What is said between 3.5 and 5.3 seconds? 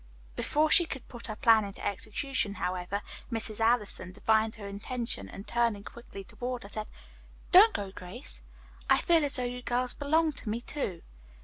Allison divined her intention